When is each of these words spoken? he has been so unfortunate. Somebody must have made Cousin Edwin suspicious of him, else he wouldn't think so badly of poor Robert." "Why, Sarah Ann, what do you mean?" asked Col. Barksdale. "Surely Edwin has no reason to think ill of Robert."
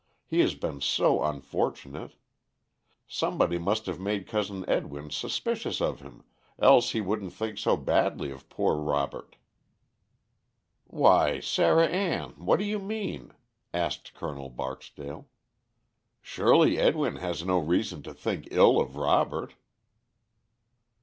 he 0.25 0.39
has 0.39 0.55
been 0.55 0.81
so 0.81 1.23
unfortunate. 1.23 2.15
Somebody 3.07 3.59
must 3.59 3.85
have 3.85 3.99
made 3.99 4.25
Cousin 4.25 4.67
Edwin 4.67 5.11
suspicious 5.11 5.79
of 5.79 5.99
him, 5.99 6.23
else 6.57 6.89
he 6.93 7.01
wouldn't 7.01 7.33
think 7.33 7.59
so 7.59 7.77
badly 7.77 8.31
of 8.31 8.49
poor 8.49 8.77
Robert." 8.77 9.35
"Why, 10.85 11.39
Sarah 11.39 11.85
Ann, 11.87 12.31
what 12.43 12.57
do 12.57 12.65
you 12.65 12.79
mean?" 12.79 13.31
asked 13.75 14.15
Col. 14.15 14.49
Barksdale. 14.49 15.27
"Surely 16.19 16.79
Edwin 16.79 17.17
has 17.17 17.45
no 17.45 17.59
reason 17.59 18.01
to 18.01 18.11
think 18.15 18.47
ill 18.49 18.79
of 18.81 18.95
Robert." 18.95 19.53